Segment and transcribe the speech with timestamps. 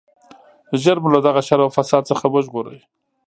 [0.81, 2.79] ژر مو له دغه شر او فساد څخه وژغورئ.